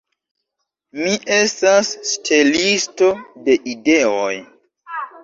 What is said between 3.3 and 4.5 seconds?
de ideoj.